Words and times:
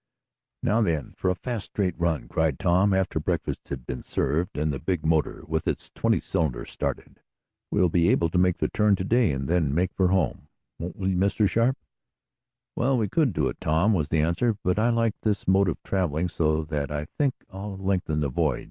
"Now 0.63 0.81
then 0.81 1.13
for 1.15 1.29
a 1.29 1.35
fast, 1.35 1.65
straight 1.65 1.93
run!" 1.95 2.27
cried 2.27 2.57
Tom, 2.57 2.91
after 2.91 3.19
breakfast 3.19 3.69
had 3.69 3.85
been 3.85 4.01
served, 4.01 4.57
and 4.57 4.73
the 4.73 4.79
big 4.79 5.05
motor, 5.05 5.43
with 5.45 5.67
its 5.67 5.91
twenty 5.91 6.19
cylinders, 6.19 6.71
started. 6.71 7.19
"We'll 7.69 7.87
be 7.87 8.09
able 8.09 8.29
to 8.31 8.39
make 8.39 8.57
the 8.57 8.67
turn 8.67 8.95
to 8.95 9.03
day, 9.03 9.31
and 9.31 9.47
then 9.47 9.75
make 9.75 9.93
for 9.93 10.07
home, 10.07 10.47
won't 10.79 10.97
we, 10.97 11.13
Mr. 11.13 11.47
Sharp?" 11.47 11.77
"Well, 12.75 12.97
we 12.97 13.09
could 13.09 13.31
do 13.31 13.47
it, 13.47 13.61
Tom," 13.61 13.93
was 13.93 14.09
the 14.09 14.21
answer, 14.21 14.57
"but 14.63 14.79
I 14.79 14.89
like 14.89 15.13
this 15.21 15.47
mode 15.47 15.69
of 15.69 15.77
traveling 15.83 16.29
so 16.29 16.63
that 16.63 16.89
I 16.89 17.05
think 17.19 17.35
I'll 17.53 17.77
lengthen 17.77 18.21
the 18.21 18.29
voyage. 18.29 18.59